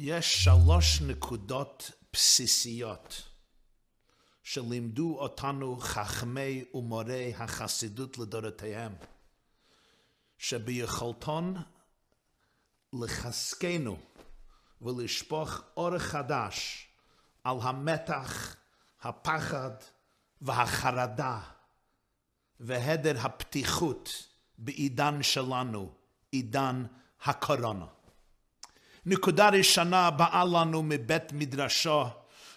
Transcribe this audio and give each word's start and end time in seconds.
יש 0.00 0.44
שלוש 0.44 1.02
נקודות 1.02 1.90
בסיסיות 2.12 3.22
שלימדו 4.42 5.16
אותנו 5.18 5.76
חכמי 5.80 6.64
ומורי 6.74 7.34
החסידות 7.34 8.18
לדורותיהם, 8.18 8.92
שביכולתון 10.38 11.56
לחזקנו 12.92 13.98
ולשפוך 14.82 15.60
אור 15.76 15.98
חדש 15.98 16.86
על 17.44 17.56
המתח, 17.62 18.56
הפחד 19.02 19.72
והחרדה 20.40 21.40
והדר 22.60 23.18
הפתיחות 23.20 24.28
בעידן 24.58 25.22
שלנו, 25.22 25.92
עידן 26.30 26.84
הקורונה. 27.24 27.97
נקודה 29.10 29.48
ראשונה 29.48 30.10
באה 30.10 30.44
לנו 30.44 30.82
מבית 30.82 31.32
מדרשו 31.32 32.04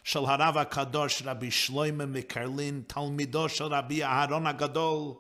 של 0.04 0.20
הרב 0.20 0.58
הקדוש 0.58 1.22
רבי 1.26 1.52
שלוימה 1.52 2.05
מקרלין, 2.05 2.84
תלמידו 2.88 3.50
של 3.50 3.64
רבי 3.64 4.04
אהרון 4.04 4.48
הגדול, 4.48 5.14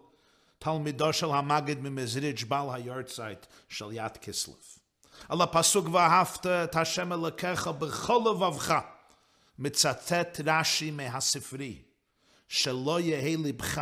תלמידו 0.59 1.13
של 1.13 1.29
המגד 1.29 1.79
ממזריץ' 1.79 2.43
בעל 2.43 2.67
היורצייט 2.73 3.45
של 3.69 3.85
יד 3.91 4.17
כסלב. 4.17 4.55
על 5.29 5.41
הפסוק 5.41 5.87
ואהבת 5.91 6.45
את 6.45 6.75
השם 6.75 7.13
אלוקיך 7.13 7.67
בכל 7.67 8.21
לבבך, 8.25 8.75
מצטט 9.59 10.41
רש"י 10.45 10.91
מהספרי, 10.91 11.81
שלא 12.47 12.99
יהא 12.99 13.37
לבך 13.37 13.81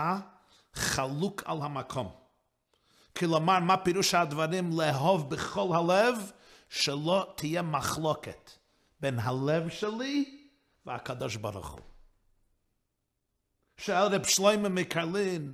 חלוק 0.74 1.44
על 1.46 1.58
המקום. 1.62 2.12
כלומר, 3.18 3.60
מה 3.60 3.78
פירוש 3.78 4.14
הדברים 4.14 4.80
לאהוב 4.80 5.30
בכל 5.30 5.76
הלב? 5.76 6.32
שלא 6.70 7.34
תהיה 7.36 7.62
מחלוקת 7.62 8.52
בין 9.00 9.20
הלב 9.20 9.70
שלי 9.70 10.40
והקדוש 10.86 11.36
ברוך 11.36 11.70
הוא. 11.70 11.82
שואל 13.78 14.16
רב 14.16 14.24
שלמה 14.24 14.70
מקרלין, 14.70 15.54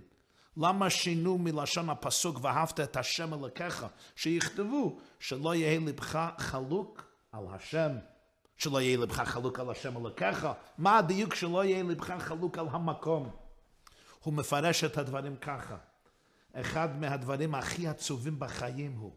למה 0.58 0.90
שינו 0.90 1.38
מלשון 1.38 1.90
הפסוק 1.90 2.38
ואהבת 2.42 2.80
את 2.80 2.98
השם 2.98 3.34
אלוקיך, 3.34 3.86
שיכתבו 4.16 5.00
שלא 5.20 5.56
יהיה 5.56 5.80
לבך 5.80 6.30
חלוק 6.38 7.04
על 7.32 7.46
השם, 7.50 7.92
שלא 8.58 8.82
יהיה 8.82 8.98
לבך 8.98 9.20
חלוק 9.20 9.60
על 9.60 9.70
השם 9.70 9.98
אלוקיך, 9.98 10.48
מה 10.78 10.98
הדיוק 10.98 11.36
שלא 11.36 11.66
יהיה 11.66 11.84
לבך 11.84 12.14
חלוק 12.20 12.58
על 12.58 12.68
המקום? 12.72 13.30
הוא 14.24 14.34
מפרש 14.34 14.84
את 14.84 14.98
הדברים 14.98 15.36
ככה. 15.36 15.78
אחד 16.54 17.00
מהדברים 17.00 17.56
הכי 17.56 17.88
עצובים 17.88 18.40
בחיים 18.40 18.98
הוא 18.98 19.16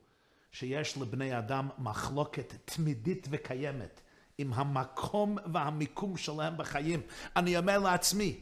שיש 0.52 0.96
לבני 0.96 1.38
אדם 1.38 1.68
מחלוקת 1.78 2.54
תמידית 2.64 3.26
וקיימת 3.30 4.00
עם 4.38 4.52
המקום 4.52 5.38
והמיקום 5.52 6.16
שלהם 6.16 6.56
בחיים. 6.56 7.00
אני 7.36 7.58
אומר 7.58 7.78
לעצמי, 7.78 8.40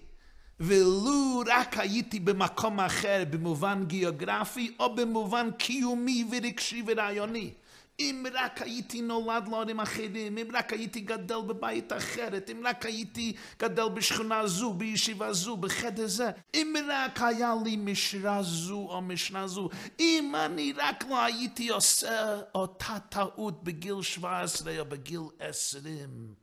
ולו 0.60 1.42
רק 1.46 1.78
הייתי 1.78 2.20
במקום 2.20 2.80
אחר 2.80 3.24
במובן 3.30 3.84
גיאוגרפי 3.86 4.76
או 4.80 4.94
במובן 4.94 5.50
קיומי 5.58 6.24
ורגשי 6.30 6.82
ורעיוני, 6.86 7.50
אם 8.00 8.26
רק 8.34 8.62
הייתי 8.62 9.00
נולד 9.00 9.48
להורים 9.48 9.80
אחרים, 9.80 10.38
אם 10.38 10.48
רק 10.52 10.72
הייתי 10.72 11.00
גדל 11.00 11.40
בבית 11.46 11.92
אחרת, 11.92 12.50
אם 12.50 12.62
רק 12.64 12.86
הייתי 12.86 13.36
גדל 13.58 13.88
בשכונה 13.88 14.46
זו, 14.46 14.72
בישיבה 14.72 15.32
זו, 15.32 15.56
בחדר 15.56 16.06
זה, 16.06 16.30
אם 16.54 16.74
רק 16.88 17.22
היה 17.22 17.54
לי 17.64 17.76
משרה 17.76 18.42
זו 18.42 18.86
או 18.90 19.02
משנה 19.02 19.48
זו, 19.48 19.68
אם 20.00 20.34
אני 20.36 20.72
רק 20.76 21.04
לא 21.08 21.24
הייתי 21.24 21.68
עושה 21.68 22.40
אותה 22.54 22.98
טעות 23.08 23.64
בגיל 23.64 24.02
17 24.02 24.80
או 24.80 24.84
בגיל 24.84 25.20
20, 25.40 26.34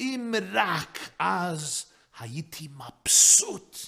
אם 0.00 0.34
רק 0.52 0.98
אז 1.18 1.86
הייתי 2.18 2.68
מבסוט. 2.68 3.78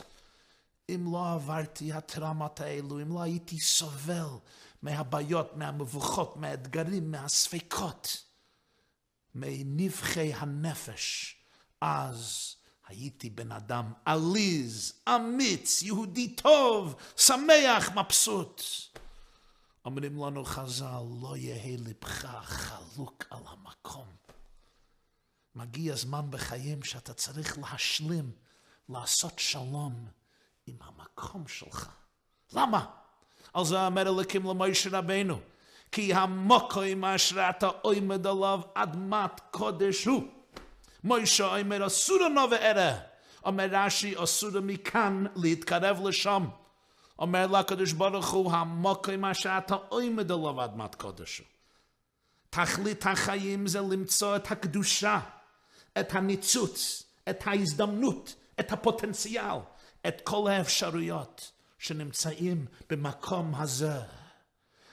אם 0.88 1.12
לא 1.12 1.32
עברתי 1.32 1.92
הטראומות 1.92 2.60
האלו, 2.60 3.02
אם 3.02 3.14
לא 3.14 3.22
הייתי 3.22 3.60
סובל 3.60 4.28
מהבעיות, 4.82 5.56
מהמבוכות, 5.56 6.36
מהאתגרים, 6.36 7.10
מהספקות, 7.10 8.24
מנבחי 9.34 10.32
הנפש, 10.34 11.36
אז 11.80 12.54
הייתי 12.86 13.30
בן 13.30 13.52
אדם 13.52 13.92
עליז, 14.04 14.92
אמיץ, 15.08 15.82
יהודי 15.82 16.28
טוב, 16.28 16.96
שמח, 17.16 17.90
מבסוט. 17.94 18.62
אומרים 19.84 20.24
לנו 20.24 20.44
חז"ל, 20.44 21.02
לא 21.22 21.36
יהא 21.36 21.76
לבך 21.78 22.26
חלוק 22.42 23.24
על 23.30 23.42
המקום. 23.46 24.08
מגיע 25.54 25.96
זמן 25.96 26.30
בחיים 26.30 26.82
שאתה 26.82 27.14
צריך 27.14 27.58
להשלים, 27.58 28.30
לעשות 28.88 29.38
שלום 29.38 30.06
עם 30.66 30.76
המקום 30.80 31.48
שלך. 31.48 31.88
למה? 32.52 32.86
על 33.54 33.64
זה 33.64 33.86
אומר 33.86 34.02
אלוקים 34.02 34.46
למוישה 34.46 34.98
רבנו, 34.98 35.40
כי 35.92 36.14
המוקוים 36.14 37.04
אשר 37.04 37.50
אתה 37.50 37.66
עומד 37.66 38.26
עליו 38.26 38.60
אדמת 38.74 39.40
קודש 39.50 40.04
הוא. 40.04 40.22
מוישה 41.04 41.60
אומר 41.60 41.86
אסורה 41.86 42.28
נובה 42.28 42.56
ערה. 42.56 42.98
אומר 43.44 43.68
רש"י 43.70 44.14
אסורה 44.24 44.60
מכאן 44.60 45.24
להתקרב 45.36 46.06
לשם. 46.06 46.44
אומר 47.18 47.46
לקדוש 47.46 47.92
ברוך 47.92 48.30
הוא 48.30 48.52
המוקוים 48.52 49.24
אשר 49.24 49.58
אתה 49.58 49.74
עומד 49.74 50.32
עליו 50.32 50.64
אדמת 50.64 50.94
קודש 50.94 51.38
הוא. 51.38 51.46
תכלית 52.50 53.06
החיים 53.06 53.66
זה 53.66 53.80
למצוא 53.80 54.36
את 54.36 54.50
הקדושה, 54.50 55.20
את 56.00 56.14
הניצוץ, 56.14 57.02
את 57.28 57.46
ההזדמנות, 57.46 58.34
את 58.60 58.72
הפוטנציאל, 58.72 59.58
את 60.08 60.20
כל 60.20 60.50
האפשרויות. 60.50 61.52
שנמצאים 61.78 62.66
במקום 62.90 63.54
הזה. 63.54 64.00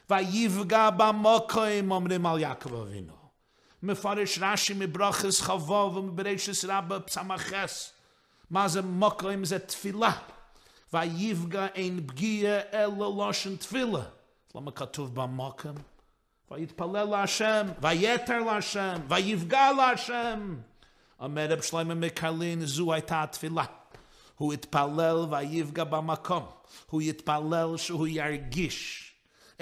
ויפגע 0.09 0.90
במוקוים, 0.90 1.91
אומרים 1.91 2.25
על 2.25 2.40
יעקב 2.40 2.75
אבינו. 2.75 3.13
מפרש 3.84 4.40
רש"י 4.41 4.74
מברכס 4.78 5.41
חבוב 5.41 5.97
ומברשס 5.97 6.66
רבה 6.66 7.00
פסמכס. 7.00 7.94
מה 8.50 8.68
זה 8.68 8.81
מוקוים? 8.81 9.46
זה 9.46 9.59
תפילה. 9.59 10.12
ויפגע 10.94 11.66
אין 11.66 12.07
פגיע 12.07 12.62
אלא 12.74 13.13
לושן 13.18 13.56
תפילה. 13.56 14.03
למה 14.56 14.72
כתוב 14.72 15.16
במוקם? 15.16 15.74
ויתפלל 16.51 17.03
להשם, 17.03 17.68
ויתר 17.81 18.40
להשם, 18.40 18.95
ויפגע 19.07 19.72
להשם. 19.72 20.56
אומר 21.19 21.45
רב 21.50 21.62
שלמה 21.62 21.95
מקרלין, 21.95 22.66
זו 22.66 22.94
הייתה 22.94 23.24
התפילה. 23.24 23.66
הוא 24.38 24.54
יתפלל 24.54 25.26
ויפגע 25.30 25.84
במקום. 25.84 26.44
הוא 26.90 27.02
יתפלל 27.02 27.78
שהוא 27.78 28.08
ירגיש 28.08 29.12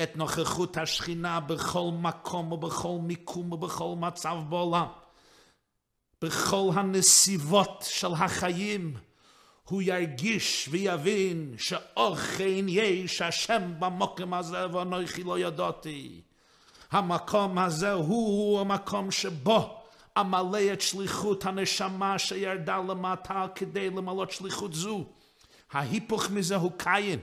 את 0.04 0.18
נוכחות 0.18 0.78
השכינה 0.78 1.40
בכל 1.40 1.90
מקום 1.94 2.52
ובכל 2.52 2.98
מיקום 3.02 3.52
ובכל 3.52 3.94
מצב 3.98 4.38
בעולם. 4.50 4.88
בכל 6.22 6.70
הנסיבות 6.74 7.86
של 7.90 8.14
החיים 8.14 8.98
הוא 9.64 9.82
ירגיש 9.82 10.68
ויבין 10.72 11.56
שאוכן 11.58 12.66
יש 12.68 13.22
השם 13.22 13.74
במקום 13.80 14.34
הזה 14.34 14.76
ואנוכי 14.76 15.24
לא 15.24 15.40
ידעתי. 15.40 16.22
המקום 16.92 17.58
הזה 17.58 17.92
הוא 17.92 18.60
המקום 18.62 19.12
שבו 19.12 19.81
המלא 20.16 20.74
את 20.74 20.82
שליחות 20.82 21.46
הנשמה 21.46 22.20
שירדה 22.20 22.78
למטה 22.78 23.46
כדי 23.56 23.90
למלות 23.90 24.32
שליחות 24.32 24.74
זו. 24.74 25.06
ההיפוך 25.72 26.30
מזה 26.30 26.56
הוא 26.56 26.72
קיין. 26.78 27.20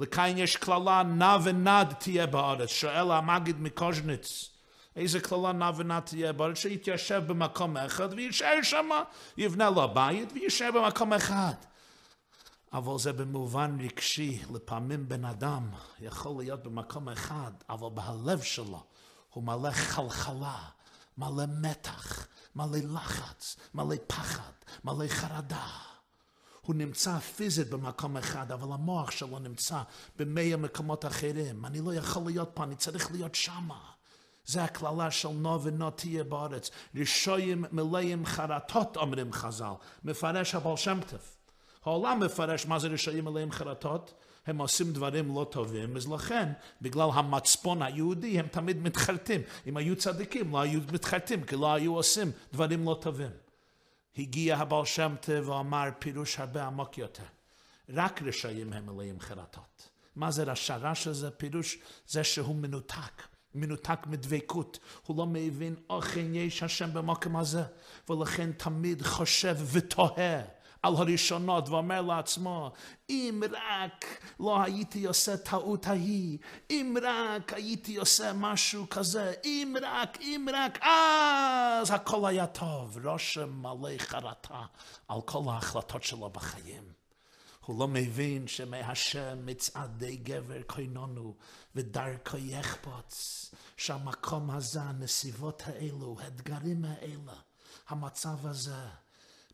לקיין 0.00 0.38
יש 0.38 0.56
כללה 0.56 1.02
נע 1.02 1.36
ונד 1.44 1.92
תהיה 1.98 2.26
בארץ. 2.26 2.68
שואל 2.68 3.10
המגיד 3.12 3.60
מקוז'ניץ, 3.60 4.50
איזה 4.96 5.20
כללה 5.20 5.52
נע 5.52 5.70
ונד 5.76 6.00
תהיה 6.00 6.32
בארץ? 6.32 6.58
שיתיישב 6.58 7.22
במקום 7.26 7.76
אחד 7.76 8.08
ויישאר 8.12 8.62
שם, 8.62 8.88
יבנה 9.36 9.70
לו 9.70 9.94
בית 9.94 10.32
ויישאר 10.32 10.70
במקום 10.74 11.12
אחד. 11.12 11.54
אבל 12.72 12.98
זה 12.98 13.12
במובן 13.12 13.76
רגשי, 13.80 14.42
לפעמים 14.54 15.08
בן 15.08 15.24
אדם 15.24 15.68
יכול 16.00 16.34
להיות 16.38 16.62
במקום 16.62 17.08
אחד, 17.08 17.52
אבל 17.70 17.88
בהלב 17.94 18.40
שלו 18.42 18.82
הוא 19.30 19.44
מלא 19.44 19.70
חלחלה, 19.70 20.58
מלא 21.18 21.44
מתח, 21.60 22.26
מלא 22.56 22.78
לחץ, 22.94 23.56
מלא 23.74 23.96
פחד, 24.06 24.52
מלא 24.84 25.08
חרדה. 25.08 25.66
הוא 26.60 26.74
נמצא 26.74 27.18
פיזית 27.18 27.70
במקום 27.70 28.16
אחד, 28.16 28.52
אבל 28.52 28.72
המוח 28.72 29.10
שלו 29.10 29.38
נמצא 29.38 29.82
במאה 30.16 30.56
מקומות 30.56 31.06
אחרים. 31.06 31.66
אני 31.66 31.80
לא 31.80 31.94
יכול 31.94 32.22
להיות 32.26 32.50
פה, 32.54 32.64
אני 32.64 32.76
צריך 32.76 33.12
להיות 33.12 33.34
שמה. 33.34 33.80
זה 34.46 34.64
הקללה 34.64 35.10
של 35.10 35.28
נו 35.28 35.62
ונו 35.62 35.90
תהיה 35.90 36.24
בארץ. 36.24 36.70
רשויים 36.94 37.64
מלאים 37.72 38.26
חרטות, 38.26 38.96
אומרים 38.96 39.32
חז"ל. 39.32 39.72
מפרש 40.04 40.54
הבעל 40.54 40.76
שם 40.76 40.98
טוב. 41.10 41.20
העולם 41.84 42.20
מפרש 42.20 42.66
מה 42.66 42.78
זה 42.78 42.88
רשויים 42.88 43.24
מלאים 43.24 43.52
חרטות. 43.52 44.14
הם 44.46 44.58
עושים 44.58 44.92
דברים 44.92 45.34
לא 45.34 45.46
טובים, 45.50 45.96
אז 45.96 46.08
לכן, 46.08 46.52
בגלל 46.82 47.08
המצפון 47.14 47.82
היהודי, 47.82 48.38
הם 48.38 48.46
תמיד 48.46 48.82
מתחרטים. 48.82 49.40
אם 49.66 49.76
היו 49.76 49.96
צדיקים, 49.96 50.52
לא 50.52 50.60
היו 50.60 50.80
מתחרטים, 50.92 51.44
כי 51.44 51.56
לא 51.56 51.74
היו 51.74 51.94
עושים 51.96 52.30
דברים 52.52 52.84
לא 52.84 52.98
טובים. 53.00 53.30
הגיע 54.18 54.56
הבעל 54.56 54.84
שם 54.84 55.14
טוב 55.20 55.48
ואמר 55.48 55.88
פירוש 55.98 56.38
הרבה 56.38 56.64
עמוק 56.64 56.98
יותר. 56.98 57.22
רק 57.88 58.22
רשעים 58.22 58.72
הם 58.72 58.86
מלאים 58.86 59.20
חרטות. 59.20 59.88
מה 60.16 60.30
זה 60.30 60.42
רשע? 60.42 60.76
רשע 60.76 61.12
זה 61.12 61.30
פירוש 61.30 61.78
זה 62.06 62.24
שהוא 62.24 62.56
מנותק. 62.56 63.22
מנותק 63.56 63.98
מדבקות, 64.06 64.78
הוא 65.06 65.16
לא 65.16 65.26
מבין 65.26 65.74
אכן 65.88 66.34
יש 66.34 66.62
השם 66.62 66.92
במקום 66.92 67.36
הזה, 67.36 67.62
ולכן 68.08 68.52
תמיד 68.52 69.02
חושב 69.02 69.56
ותוהה 69.72 70.42
על 70.82 70.94
הראשונות 70.96 71.68
ואומר 71.68 72.02
לעצמו, 72.02 72.72
אם 73.10 73.42
רק 73.50 74.04
לא 74.40 74.62
הייתי 74.62 75.06
עושה 75.06 75.36
טעות 75.36 75.86
ההיא, 75.86 76.38
אם 76.70 76.96
רק 77.02 77.52
הייתי 77.52 77.96
עושה 77.96 78.32
משהו 78.32 78.88
כזה, 78.90 79.34
אם 79.44 79.76
רק, 79.82 80.18
אם 80.20 80.48
רק, 80.52 80.78
אז 80.82 81.90
הכל 81.90 82.26
היה 82.26 82.46
טוב. 82.46 83.06
רושם 83.06 83.50
מלא 83.50 83.98
חרטה 83.98 84.62
על 85.08 85.20
כל 85.24 85.42
ההחלטות 85.48 86.02
שלו 86.02 86.30
בחיים. 86.30 86.92
הוא 87.66 87.80
לא 87.80 87.88
מבין 87.88 88.48
שמהשם 88.48 89.46
מצעדי 89.46 90.16
גבר 90.16 90.62
קוינונו 90.62 91.34
ודרכו 91.74 92.36
יחפוץ, 92.36 93.50
שהמקום 93.76 94.50
הזה, 94.50 94.82
הנסיבות 94.82 95.62
האלו, 95.66 96.16
האתגרים 96.20 96.84
האלה, 96.84 97.32
המצב 97.88 98.46
הזה, 98.46 98.86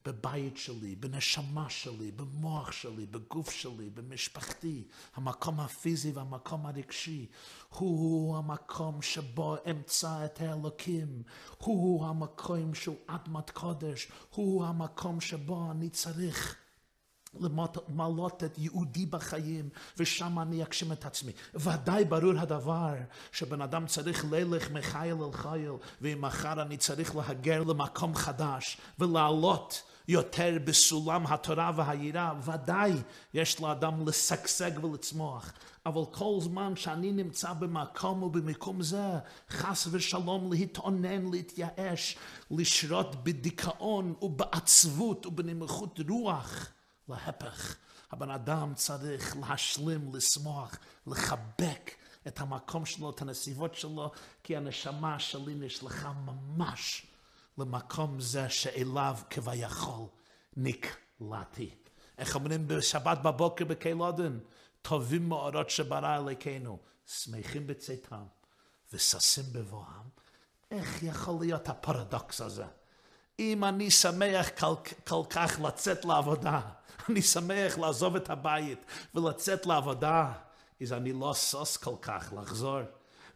בבית 0.04 0.56
שלי, 0.56 0.96
בנשמה 0.96 1.70
שלי, 1.70 2.12
במוח 2.12 2.72
שלי, 2.72 3.06
בגוף 3.06 3.50
שלי, 3.50 3.90
במשפחתי, 3.90 4.84
המקום 5.14 5.60
הפיזי 5.60 6.12
והמקום 6.12 6.66
הרגשי, 6.66 7.26
הוא 7.68 8.36
המקום 8.36 9.02
שבו 9.02 9.56
אמצא 9.70 10.24
את 10.24 10.40
האלוקים, 10.40 11.22
הוא 11.58 12.06
המקום 12.06 12.74
שהוא 12.74 12.96
אדמת 13.06 13.50
קודש, 13.50 14.08
הוא 14.30 14.64
המקום 14.64 15.20
שבו 15.20 15.70
אני 15.70 15.90
צריך 15.90 16.56
למלות 17.88 18.44
את 18.44 18.58
יהודי 18.58 19.06
בחיים, 19.06 19.68
ושם 19.98 20.38
אני 20.38 20.62
אגשים 20.62 20.92
את 20.92 21.04
עצמי. 21.04 21.32
ודאי 21.54 22.04
ברור 22.04 22.38
הדבר 22.38 22.94
שבן 23.32 23.60
אדם 23.60 23.86
צריך 23.86 24.24
ללך 24.30 24.70
מחייל 24.70 25.16
אל 25.22 25.32
חייל, 25.32 25.72
ואם 26.00 26.20
מחר 26.20 26.62
אני 26.62 26.76
צריך 26.76 27.16
להגר 27.16 27.62
למקום 27.62 28.14
חדש 28.14 28.78
ולעלות 28.98 29.82
יותר 30.08 30.58
בסולם 30.64 31.26
התורה 31.26 31.70
והיראה, 31.76 32.32
ודאי 32.44 32.92
יש 33.34 33.60
לאדם 33.60 34.08
לשגשג 34.08 34.84
ולצמוח. 34.84 35.52
אבל 35.86 36.02
כל 36.10 36.38
זמן 36.40 36.76
שאני 36.76 37.12
נמצא 37.12 37.52
במקום 37.52 38.22
ובמקום 38.22 38.82
זה, 38.82 39.18
חס 39.50 39.88
ושלום 39.90 40.52
להתאונן, 40.52 41.30
להתייאש, 41.32 42.16
לשרות 42.50 43.24
בדיכאון 43.24 44.14
ובעצבות 44.22 45.26
ובנמיכות 45.26 46.00
רוח. 46.08 46.68
להפך, 47.08 47.76
הבן 48.12 48.30
אדם 48.30 48.72
צריך 48.74 49.36
להשלים, 49.36 50.10
לשמוח, 50.14 50.76
לחבק 51.06 51.90
את 52.26 52.40
המקום 52.40 52.86
שלו, 52.86 53.10
את 53.10 53.22
הנסיבות 53.22 53.74
שלו, 53.74 54.10
כי 54.42 54.56
הנשמה 54.56 55.18
שלי 55.18 55.54
נשלחה 55.54 56.12
ממש 56.12 57.06
למקום 57.62 58.20
זה 58.20 58.48
שאליו 58.48 59.16
כביכול 59.30 60.06
נקלעתי. 60.56 61.70
איך 62.18 62.34
אומרים 62.34 62.68
בשבת 62.68 63.18
בבוקר 63.18 63.64
בקלודן? 63.64 64.38
טובים 64.82 65.28
מאורות 65.28 65.70
שברא 65.70 66.16
אלוקינו, 66.16 66.78
שמחים 67.06 67.66
בצאתם 67.66 68.24
וששים 68.92 69.44
בבואם. 69.52 70.08
איך 70.70 71.02
יכול 71.02 71.34
להיות 71.40 71.68
הפרדוקס 71.68 72.40
הזה? 72.40 72.64
אם 73.38 73.64
אני 73.64 73.90
שמח 73.90 74.48
כל, 74.58 74.74
כל 75.06 75.22
כך 75.30 75.60
לצאת 75.64 76.04
לעבודה, 76.04 76.60
אני 77.08 77.22
שמח 77.22 77.78
לעזוב 77.78 78.16
את 78.16 78.30
הבית 78.30 78.84
ולצאת 79.14 79.66
לעבודה, 79.66 80.32
אז 80.82 80.92
אני 80.92 81.12
לא 81.12 81.32
סוס 81.36 81.76
כל 81.76 81.96
כך 82.02 82.32
לחזור. 82.36 82.80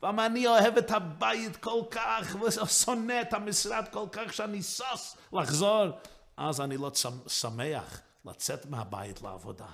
ואם 0.02 0.20
אני 0.20 0.46
אוהב 0.46 0.76
את 0.76 0.90
הבית 0.90 1.56
כל 1.56 1.82
כך 1.90 2.36
ושונא 2.42 3.22
את 3.22 3.32
המשרד 3.32 3.84
כל 3.92 4.06
כך 4.12 4.32
שאני 4.32 4.62
סוס 4.62 5.16
לחזור, 5.32 5.86
אז 6.36 6.60
אני 6.60 6.76
לא 6.76 6.90
שמח 7.26 8.00
לצאת 8.24 8.66
מהבית 8.66 9.22
לעבודה. 9.22 9.66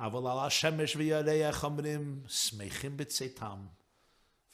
אבל 0.00 0.30
על 0.30 0.46
השמש 0.46 0.96
וירח 0.96 1.64
אומרים, 1.64 2.22
שמחים 2.28 2.96
בצאתם 2.96 3.66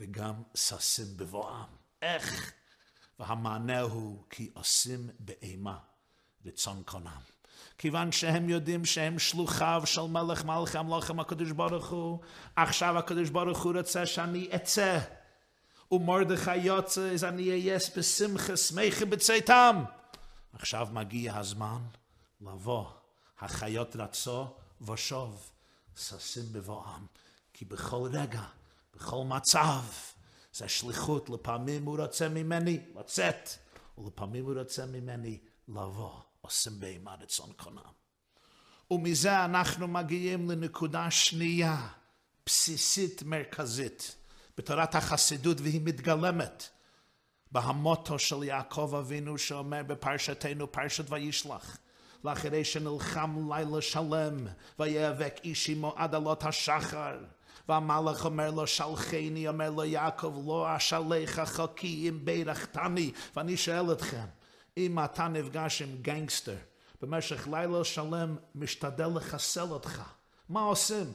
וגם 0.01 0.43
ששים 0.55 1.17
בבואם. 1.17 1.67
איך? 2.03 2.53
והמענה 3.19 3.81
הוא 3.81 4.25
כי 4.31 4.51
עושים 4.55 5.11
באימה 5.19 5.79
רצון 6.47 6.83
קונם. 6.87 7.21
כיוון 7.79 8.13
שהם 8.13 8.49
יודעים 8.49 8.85
שהם 8.85 9.19
שלוחיו 9.19 9.83
של 9.85 10.03
מלך 10.03 10.45
מלכי 10.45 10.79
המלוכים 10.79 11.21
הקדוש 11.21 11.51
ברוך 11.51 11.91
הוא, 11.91 12.19
עכשיו 12.57 12.99
הקדוש 12.99 13.31
ברוך 13.31 13.63
הוא 13.63 13.73
רוצה 13.77 14.07
שאני 14.07 14.49
אצא. 14.55 14.99
ומרדכי 15.91 16.57
יוצא, 16.57 17.13
אז 17.13 17.25
אני 17.25 17.51
אהיה 17.51 17.79
בשמחה 17.97 18.57
שמחי 18.57 19.05
בצאתם. 19.05 19.85
עכשיו 20.53 20.89
מגיע 20.93 21.37
הזמן 21.37 21.79
לבוא. 22.41 22.87
החיות 23.41 23.97
רצו 23.97 24.47
ושוב, 24.81 25.51
ששים 25.97 26.53
בבואם. 26.53 27.07
כי 27.53 27.65
בכל 27.65 28.09
רגע, 28.13 28.43
בכל 28.97 29.25
מצב, 29.25 29.83
זה 30.53 30.69
שליחות. 30.69 31.31
לפעמים 31.31 31.85
הוא 31.85 31.99
רוצה 31.99 32.29
ממני 32.29 32.81
לצאת, 32.99 33.51
ולפעמים 33.99 34.45
הוא 34.45 34.55
רוצה 34.59 34.87
ממני 34.87 35.39
לבוא. 35.69 36.21
עושים 36.47 36.81
בהמה 36.81 37.15
רצון 37.21 37.53
קונם. 37.57 37.93
ומזה 38.91 39.45
אנחנו 39.45 39.89
מגיעים 39.89 40.51
לנקודה 40.51 41.11
שנייה, 41.11 41.89
בסיסית 42.47 43.23
מרכזית, 43.23 44.17
בתורת 44.59 44.95
החסידות, 44.95 45.61
והיא 45.61 45.81
מתגלמת 45.85 46.69
בהמוטו 47.53 48.19
של 48.19 48.45
יעקב 48.45 48.95
אבינו 48.99 49.39
שאומר 49.39 49.83
בפרשתנו, 49.83 50.73
פרשת 50.73 51.05
וישלח. 51.11 51.79
לאחרי 52.25 52.65
שנלחם 52.65 53.53
לילה 53.53 53.83
שלם, 53.83 54.47
ויאבק 54.79 55.41
איש 55.45 55.71
עמו 55.71 55.95
עד 55.97 56.15
עלות 56.15 56.45
השחר. 56.45 57.19
והמלאך 57.69 58.25
אומר 58.25 58.51
לו, 58.51 58.67
שלחני, 58.67 59.49
אומר 59.49 59.71
לו 59.71 59.85
יעקב, 59.85 60.43
לא 60.47 60.77
אשלחך 60.77 61.41
כי 61.41 62.09
אם 62.09 62.25
בירכתני. 62.25 63.13
ואני 63.37 63.57
שואל 63.57 63.93
אתכם, 63.93 64.27
אם 64.77 65.05
אתה 65.05 65.29
נפגש 65.29 65.83
עם 65.83 65.97
גנגסטר 66.03 66.57
במשך 67.01 67.49
לילה 67.49 67.85
שלם 67.85 68.37
משתדל 68.55 69.09
לחסל 69.17 69.69
אותך, 69.71 70.03
מה 70.49 70.61
עושים? 70.61 71.13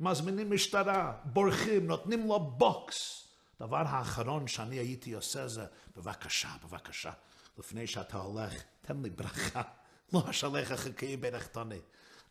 מזמינים 0.00 0.50
משטרה, 0.50 1.12
בורחים, 1.24 1.86
נותנים 1.86 2.26
לו 2.26 2.40
בוקס. 2.40 3.28
דבר 3.60 3.82
האחרון 3.86 4.48
שאני 4.48 4.76
הייתי 4.76 5.12
עושה 5.12 5.48
זה, 5.48 5.64
בבקשה, 5.96 6.48
בבקשה, 6.64 7.10
לפני 7.58 7.86
שאתה 7.86 8.16
הולך, 8.16 8.54
תן 8.80 9.02
לי 9.02 9.10
ברכה. 9.10 9.62
לא 10.12 10.22
אשלך 10.30 10.72
חכי 10.72 11.16
ברכתני. 11.16 11.80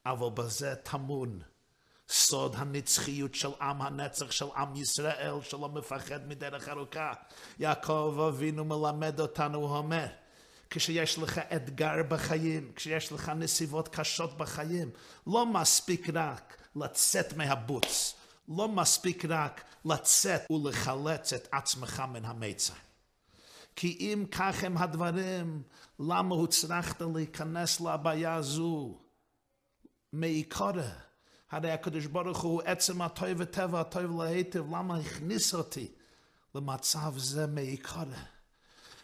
אבל 0.05 0.29
בזה 0.29 0.75
טמון 0.75 1.39
סוד 2.09 2.55
הנצחיות 2.57 3.35
של 3.35 3.49
עם 3.61 3.81
הנצח 3.81 4.31
של 4.31 4.45
עם 4.55 4.75
ישראל, 4.75 5.41
שלא 5.41 5.69
מפחד 5.69 6.27
מדרך 6.27 6.69
ארוכה. 6.69 7.13
יעקב 7.59 8.25
אבינו 8.27 8.65
מלמד 8.65 9.19
אותנו, 9.19 9.57
הוא 9.57 9.77
אומר, 9.77 10.07
כשיש 10.71 11.17
לך 11.19 11.37
אתגר 11.55 12.03
בחיים, 12.07 12.71
כשיש 12.75 13.11
לך 13.11 13.29
נסיבות 13.29 13.87
קשות 13.87 14.37
בחיים, 14.37 14.89
לא 15.27 15.45
מספיק 15.45 16.09
רק 16.13 16.57
לצאת 16.75 17.33
מהבוץ, 17.33 18.13
לא 18.47 18.67
מספיק 18.67 19.25
רק 19.25 19.63
לצאת 19.85 20.51
ולחלץ 20.51 21.33
את 21.33 21.47
עצמך 21.51 22.03
מן 22.13 22.25
המיצר. 22.25 22.73
כי 23.75 23.97
אם 23.99 24.25
כך 24.31 24.63
הם 24.63 24.77
הדברים, 24.77 25.63
למה 25.99 26.35
הוצרכת 26.35 27.01
להיכנס 27.15 27.81
לבעיה 27.81 28.35
הזו 28.35 28.99
מעיקרה? 30.13 30.89
הרי 31.51 31.71
הקדוש 31.71 32.05
ברוך 32.05 32.41
הוא 32.41 32.61
עצם 32.65 33.01
הטוב 33.01 33.29
וטבע 33.37 33.81
הטוב 33.81 34.21
להיטב, 34.21 34.75
למה 34.75 34.97
הכניס 34.97 35.53
אותי 35.53 35.91
למצב 36.55 37.17
זה 37.17 37.47
מעיקרה? 37.47 38.23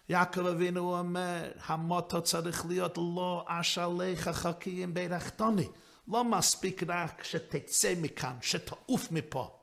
יעקב 0.09 0.45
אבינו 0.45 0.97
אומר, 0.97 1.51
המוטו 1.65 2.21
צריך 2.21 2.65
להיות 2.65 2.97
לא 2.97 3.45
אשליך 3.47 4.27
חכיים 4.29 4.93
ברכתוני. 4.93 5.67
לא 6.07 6.23
מספיק 6.23 6.83
רק 6.87 7.23
שתצא 7.23 7.93
מכאן, 8.01 8.37
שתעוף 8.41 9.11
מפה, 9.11 9.59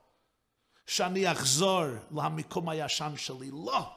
שאני 0.87 1.33
אחזור 1.33 1.85
למקום 2.11 2.69
הישן 2.69 3.13
שלי. 3.17 3.51
לא, 3.51 3.93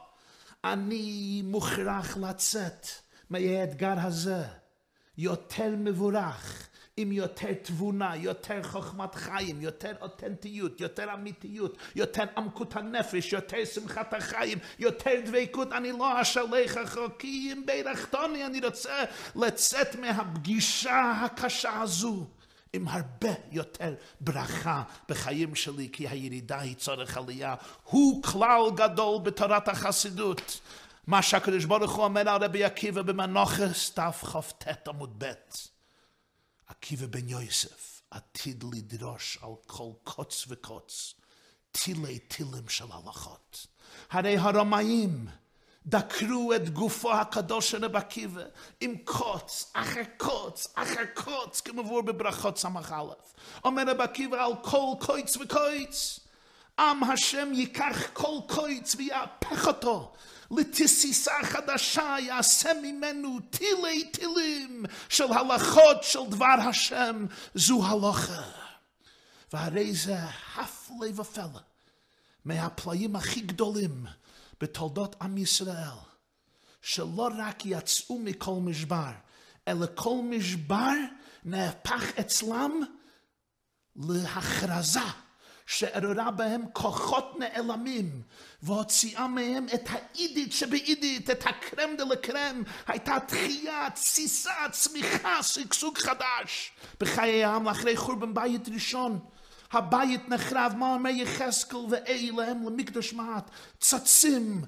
אני 0.64 1.42
מוכרח 1.44 2.16
לצאת 2.16 2.86
מהאתגר 3.30 3.94
הזה 4.02 4.44
יותר 5.18 5.74
מבורך, 5.78 6.67
עם 7.00 7.12
יותר 7.12 7.52
תבונה, 7.62 8.16
יותר 8.16 8.62
חוכמת 8.62 9.14
חיים, 9.14 9.60
יותר 9.60 9.92
אותנטיות, 10.00 10.80
יותר 10.80 11.14
אמיתיות, 11.14 11.76
יותר 11.94 12.24
עמקות 12.36 12.76
הנפש, 12.76 13.32
יותר 13.32 13.64
שמחת 13.64 14.14
החיים, 14.14 14.58
יותר 14.78 15.10
דבקות, 15.24 15.72
אני 15.72 15.92
לא 15.92 16.22
אשלח 16.22 16.76
אם 17.24 17.62
בירכתוני 17.66 18.46
אני 18.46 18.60
רוצה 18.64 19.04
לצאת 19.36 19.96
מהפגישה 19.96 21.12
הקשה 21.24 21.80
הזו. 21.80 22.26
עם 22.72 22.88
הרבה 22.88 23.30
יותר 23.52 23.94
ברכה 24.20 24.82
בחיים 25.08 25.54
שלי, 25.54 25.88
כי 25.92 26.08
הירידה 26.08 26.60
היא 26.60 26.76
צורך 26.76 27.16
עלייה. 27.16 27.54
הוא 27.84 28.22
כלל 28.22 28.62
גדול 28.74 29.20
בתורת 29.22 29.68
החסידות. 29.68 30.60
מה 31.06 31.22
שהקדוש 31.22 31.64
ברוך 31.64 31.94
הוא 31.94 32.04
אומר 32.04 32.28
על 32.28 32.44
רבי 32.44 32.64
עקיבא 32.64 33.02
במנוחס, 33.02 33.92
דף 33.96 34.24
כ"ט 34.24 34.88
עמוד 34.88 35.14
ב'. 35.18 35.32
עקיבא 36.68 37.06
בן 37.06 37.28
יוסף 37.28 38.02
עתיד 38.10 38.64
לדרוש 38.72 39.38
על 39.42 39.50
כל 39.66 39.90
קוץ 40.04 40.44
וקוץ, 40.48 41.14
תילי 41.72 42.18
תילים 42.18 42.68
של 42.68 42.84
הלכות. 42.92 43.66
הרי 44.10 44.36
הרמאים 44.36 45.28
דקרו 45.86 46.52
את 46.54 46.68
גופו 46.68 47.12
הקדוש 47.12 47.70
של 47.70 47.84
רבי 47.84 47.98
עקיבא 47.98 48.42
עם 48.80 48.96
קוץ, 49.04 49.70
אחר 49.72 50.02
קוץ, 50.16 50.72
אחר 50.74 51.04
קוץ, 51.14 51.60
כמבואר 51.60 52.02
בברכות 52.02 52.58
ס"א. 52.58 52.68
אומר 53.64 53.82
רבי 53.86 54.02
עקיבא 54.02 54.44
על 54.44 54.52
כל 54.62 54.94
קוץ 55.06 55.36
וקוץ. 55.36 56.20
עם 56.78 57.04
השם 57.04 57.52
ייקח 57.52 57.96
כל 58.12 58.38
קוץ 58.48 58.94
ויהפך 58.98 59.66
אותו. 59.66 60.12
לתסיסה 60.50 61.32
חדשה, 61.42 62.16
יעשה 62.20 62.72
ממנו 62.82 63.38
תילי 63.50 64.04
תילים 64.04 64.84
של 65.08 65.32
הלכות 65.32 66.02
של 66.02 66.30
דבר 66.30 66.56
השם, 66.68 67.26
זו 67.54 67.86
הלכה. 67.86 68.42
והרי 69.52 69.94
זה 69.94 70.18
הפלא 70.56 71.20
ופלא 71.20 71.60
מהפלאים 72.44 73.16
הכי 73.16 73.40
גדולים 73.40 74.06
בתולדות 74.60 75.16
עם 75.22 75.38
ישראל, 75.38 75.98
שלא 76.82 77.30
רק 77.38 77.66
יצאו 77.66 78.18
מכל 78.18 78.54
משבר, 78.60 79.10
אלא 79.68 79.86
כל 79.94 80.16
משבר 80.22 80.92
נהפך 81.44 82.18
אצלם 82.20 82.80
להכרזה 83.96 85.00
שעררה 85.68 86.30
בהם 86.30 86.62
כוחות 86.72 87.38
נעלמים 87.38 88.22
והוציאה 88.62 89.28
מהם 89.28 89.66
את 89.74 89.88
האידית 89.88 90.52
שבאידית, 90.52 91.30
את 91.30 91.46
הקרם 91.46 91.96
דה 91.98 92.04
לקרם, 92.04 92.62
הייתה 92.86 93.16
תחייה, 93.26 93.90
תסיסה, 93.94 94.52
צמיחה, 94.72 95.42
שגשוג 95.42 95.98
חדש 95.98 96.72
בחיי 97.00 97.44
העם 97.44 97.68
אחרי 97.68 97.96
חורבן 97.96 98.34
בית 98.34 98.68
ראשון. 98.68 99.18
הבית 99.72 100.28
נחרב, 100.28 100.72
מה 100.76 100.94
אומר 100.94 101.10
יחזקאל 101.10 101.80
ואי 101.90 102.30
להם 102.30 102.66
למקדוש 102.66 103.12
מעט, 103.12 103.50
צצים 103.80 104.64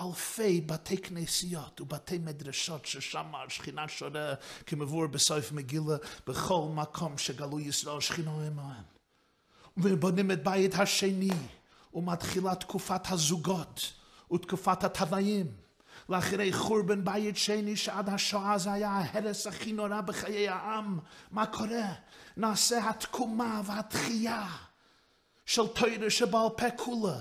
אלפי 0.00 0.60
בתי 0.60 0.96
כנסיות 0.96 1.80
ובתי 1.80 2.18
מדרשות 2.18 2.86
ששם 2.86 3.32
השכינה 3.46 3.88
שורה 3.88 4.34
כמבואר 4.66 5.06
בסוף 5.06 5.52
מגילה 5.52 5.96
בכל 6.26 6.62
מקום 6.74 7.18
שגלו 7.18 7.60
ישראל 7.60 8.00
שכינה 8.00 8.30
עמהם. 8.30 8.93
ובונים 9.76 10.30
את 10.30 10.44
בית 10.44 10.74
השני 10.74 11.30
ומתחילה 11.94 12.54
תקופת 12.54 13.10
הזוגות 13.10 13.92
ותקופת 14.32 14.84
התוואים. 14.84 15.46
לאחרי 16.08 16.52
חורבן 16.52 17.04
בית 17.04 17.36
שני 17.36 17.76
שעד 17.76 18.08
השואה 18.08 18.58
זה 18.58 18.72
היה 18.72 18.90
ההרס 18.90 19.46
הכי 19.46 19.72
נורא 19.72 20.00
בחיי 20.00 20.48
העם. 20.48 20.98
מה 21.30 21.46
קורה? 21.46 21.92
נעשה 22.36 22.90
התקומה 22.90 23.62
והתחייה 23.64 24.46
של 25.46 25.66
תוירה 25.66 26.10
שבעל 26.10 26.48
פה 26.56 26.70
כולה. 26.76 27.18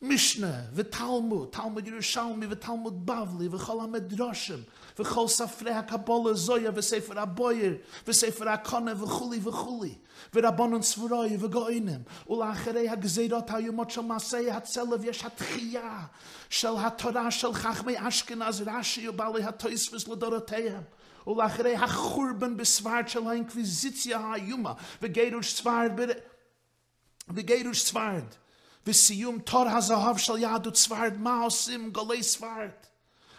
Mishne, 0.00 0.64
ve 0.76 0.90
Talmud, 0.90 1.52
Talmud 1.52 1.86
Yerushalmi, 1.86 2.50
ve 2.50 2.60
Talmud 2.60 3.08
Bavli, 3.08 3.52
ve 3.52 3.56
Chol 3.56 3.80
HaMedroshim, 3.80 4.66
ve 4.98 5.02
Chol 5.02 5.28
Safrei 5.28 5.72
HaKabola 5.72 6.34
Zoya, 6.34 6.76
ve 6.76 6.82
Sefer 6.82 7.16
HaBoyer, 7.16 7.80
ve 8.08 8.12
Sefer 8.12 8.46
HaKone, 8.46 9.00
ve 9.00 9.06
Chuli, 9.06 9.46
ve 9.46 9.50
Chuli, 9.50 9.98
ve 10.34 10.42
Rabbonon 10.42 10.80
Svuroi, 10.80 11.42
ve 11.42 11.46
Goinim, 11.46 12.04
u 12.26 12.38
Lacherei 12.38 12.88
HaGzeirot 12.88 13.50
HaYumot 13.50 13.90
Shal 13.90 14.04
Masei 14.04 14.50
HaTzelev, 14.50 15.04
yesh 15.04 15.24
HaTchiya, 15.24 16.10
shal 16.50 16.76
HaTorah, 16.76 17.30
shal 17.30 17.54
Chachmei 17.54 17.96
Ashkenaz, 17.96 18.66
Rashi, 18.66 19.08
u 19.08 19.18
Bali 19.18 19.42
HaToisvus, 19.42 20.08
Lodoroteyem, 20.08 20.84
u 21.26 21.36
Lacherei 21.36 21.74
HaChurban, 21.74 22.58
besvar, 22.58 23.08
shal 23.08 23.24
HaInkvizitia 23.24 24.18
HaYuma, 24.22 24.76
ve 25.02 25.08
Geirush 25.08 25.54
Svard, 25.54 25.98
ve 25.98 26.04
Geirush 26.06 26.22
Svard, 26.22 27.36
ve 27.36 27.42
Geirush 27.42 27.82
Svard, 27.82 28.45
וסיום 28.86 29.38
תור 29.38 29.68
הזהב 29.68 30.16
של 30.16 30.38
יהדות 30.38 30.76
סברד, 30.76 31.12
מה 31.18 31.40
עושים 31.40 31.90
גולי 31.90 32.22
סברד? 32.22 32.70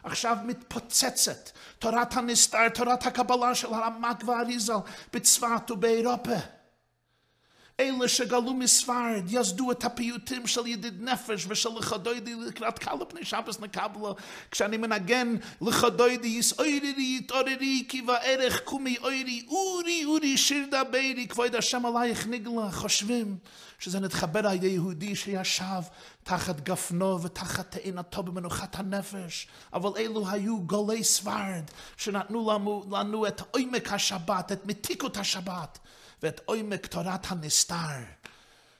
עכשיו 0.03 0.37
מתפוצצת 0.45 1.49
תורת 1.79 2.17
הנסתר, 2.17 2.69
תורת 2.69 3.05
הקבלה 3.05 3.55
של 3.55 3.73
הרמק 3.73 4.23
והאריזל 4.25 4.77
בצפת 5.13 5.71
ובאירופה. 5.71 6.35
אלה 7.79 8.07
שגלו 8.07 8.53
מספרד, 8.53 9.23
יסדו 9.29 9.71
את 9.71 9.83
הפיוטים 9.83 10.47
של 10.47 10.67
ידיד 10.67 11.01
נפש 11.01 11.45
ושל 11.47 11.69
לכדוידי 11.77 12.35
לקראת 12.35 12.79
קלה 12.79 13.05
פני 13.05 13.25
שבס 13.25 13.59
נקבלו. 13.59 14.15
כשאני 14.51 14.77
מנגן 14.77 15.35
לכדוידי, 15.61 16.27
יש 16.27 16.53
אוירי, 16.59 17.17
יתעוררי, 17.19 17.85
כי 17.89 18.01
בערך 18.01 18.61
קומי 18.63 18.97
אוירי, 18.97 19.45
אורי, 19.47 20.05
אורי, 20.05 20.37
שיר 20.37 20.67
דברי, 20.71 21.27
כבוד 21.29 21.55
השם 21.55 21.85
עלייך 21.85 22.27
נגלה, 22.27 22.71
חושבים 22.71 23.37
שזה 23.79 23.99
נתחבר 23.99 24.47
על 24.47 24.63
יהודי 24.63 25.15
שישב 25.15 25.81
תחת 26.23 26.59
גפנו 26.59 27.21
ותחת 27.21 27.75
תאנתו 27.75 28.23
במנוחת 28.23 28.75
הנפש. 28.75 29.47
אבל 29.73 29.89
אלו 29.97 30.29
היו 30.29 30.61
גולי 30.61 31.03
ספרד, 31.03 31.63
שנתנו 31.97 32.51
לנו, 32.51 32.85
לנו 32.91 33.27
את 33.27 33.41
עומק 33.51 33.93
השבת, 33.93 34.51
את 34.51 34.65
מתיקות 34.65 35.17
השבת. 35.17 35.79
ואת 36.23 36.41
עומק 36.45 36.85
תורת 36.85 37.31
הנסתר 37.31 38.03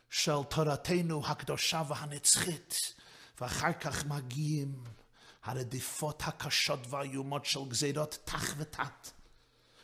של 0.10 0.44
תורתנו 0.50 1.28
הקדושה 1.28 1.84
והנצחית, 1.88 2.94
ואחר 3.42 3.74
כך 3.74 4.06
מגיעים 4.06 4.84
הרדיפות 5.44 6.24
הקשות 6.26 6.80
והאיומות 6.90 7.46
של 7.46 7.60
גזירות 7.68 8.18
תח 8.26 8.54
ותת, 8.58 9.12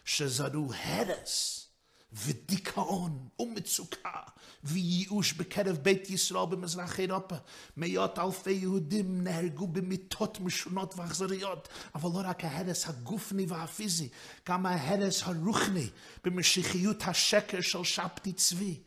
שזרו 0.05 0.73
הרס 0.73 1.67
ודיכאון 2.15 3.27
ומצוקה 3.39 4.19
וייאוש 4.63 5.33
בקרב 5.33 5.77
בית 5.77 6.09
ישראל 6.09 6.45
במזרח 6.45 6.99
אירופה. 6.99 7.35
מאות 7.77 8.19
אלפי 8.19 8.51
יהודים 8.51 9.23
נהרגו 9.23 9.67
במיתות 9.67 10.39
משונות 10.39 10.93
ואכזריות, 10.97 11.69
אבל 11.95 12.09
לא 12.13 12.29
רק 12.29 12.43
ההרס 12.43 12.89
הגופני 12.89 13.45
והפיזי, 13.45 14.09
גם 14.49 14.65
ההרס 14.65 15.23
הרוחני 15.23 15.89
במשיחיות 16.23 16.97
השקר 17.07 17.61
של 17.61 17.83
שבתי 17.83 18.33
צבי. 18.33 18.79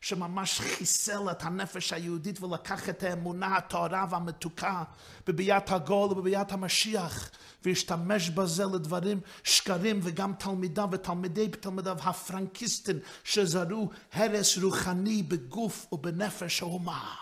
שממש 0.00 0.60
חיסל 0.60 1.30
את 1.30 1.42
הנפש 1.42 1.92
היהודית 1.92 2.42
ולקח 2.42 2.88
את 2.88 3.02
האמונה 3.02 3.56
הטהרה 3.56 4.06
והמתוקה 4.10 4.82
בביאת 5.26 5.70
הגול 5.70 6.10
ובביאת 6.10 6.52
המשיח 6.52 7.30
והשתמש 7.64 8.30
בזה 8.30 8.64
לדברים 8.64 9.20
שקרים 9.44 10.00
וגם 10.02 10.32
תלמידיו 10.38 10.88
ותלמידי 10.92 11.48
תלמידיו 11.48 11.96
הפרנקיסטים 12.02 12.98
שזרו 13.24 13.90
הרס 14.12 14.58
רוחני 14.58 15.22
בגוף 15.22 15.86
ובנפש 15.92 16.62
האומה. 16.62 17.14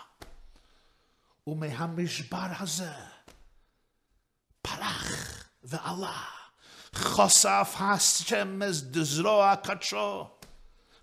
ומהמשבר 1.47 2.47
הזה 2.59 2.91
פרח 4.61 5.43
ועלה 5.63 6.21
חושף 6.95 7.75
השמש 7.79 8.81
דזרוע 8.81 9.55
קדשו 9.55 10.38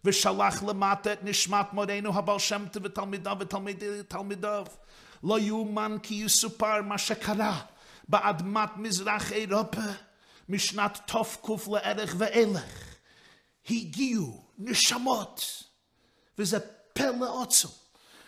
ושלח 0.07 0.63
למטה 0.63 1.13
את 1.13 1.25
נשמת 1.25 1.73
מורנו 1.73 2.19
הבעל 2.19 2.39
שם 2.39 2.65
טוב 2.73 2.83
ותלמידיו 2.85 3.37
ותלמידיו. 3.41 4.67
לא 5.23 5.39
יאומן 5.39 5.97
כי 6.03 6.15
יסופר 6.15 6.83
מה 6.83 6.99
שקרה 6.99 7.61
באדמת 8.09 8.77
מזרח 8.77 9.33
אירופה 9.33 9.81
משנת 10.49 11.01
תק"ף 11.07 11.69
לערך 11.69 12.15
ואילך. 12.19 12.97
הגיעו 13.71 14.45
נשמות, 14.59 15.63
וזה 16.39 16.61
פלא 16.93 17.31
עוצם, 17.31 17.69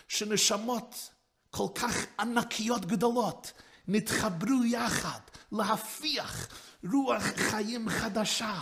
שנשמות 0.07 1.09
כל 1.51 1.67
כך 1.75 1.95
ענקיות 2.19 2.85
גדולות 2.85 3.51
נתחברו 3.87 4.65
יחד 4.65 5.19
להפיח 5.51 6.47
רוח 6.91 7.23
חיים 7.23 7.89
חדשה 7.89 8.59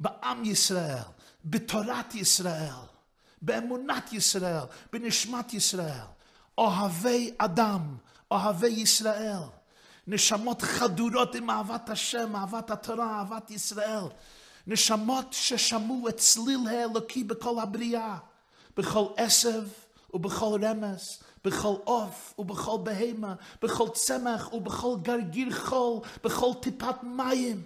בעם 0.00 0.44
ישראל, 0.44 1.02
בתורת 1.44 2.14
ישראל, 2.14 2.82
באמונת 3.42 4.12
ישראל, 4.12 4.64
בנשמת 4.92 5.54
ישראל, 5.54 6.06
אוהבי 6.58 7.34
אדם, 7.38 7.96
אוהבי 8.30 8.68
ישראל, 8.68 9.42
נשמות 10.06 10.62
חדורות 10.62 11.34
עם 11.34 11.50
אהבת 11.50 11.90
השם, 11.90 12.36
אהבת 12.36 12.70
התורה, 12.70 13.18
אהבת 13.18 13.50
ישראל, 13.50 14.04
נשמות 14.66 15.32
ששמעו 15.32 16.08
את 16.08 16.16
צליל 16.16 16.68
האלוקי 16.68 17.24
בכל 17.24 17.58
הבריאה, 17.58 18.16
בכל 18.76 19.06
עשב 19.16 19.62
ובכל 20.14 20.60
רמס, 20.64 21.22
בכל 21.44 21.74
עוף 21.84 22.34
ובכל 22.38 22.78
בהמה, 22.82 23.34
בכל 23.62 23.88
צמח 23.88 24.52
ובכל 24.52 24.96
גרגיר 25.02 25.54
חול, 25.56 26.00
בכל 26.24 26.52
טיפת 26.60 27.02
מים. 27.02 27.62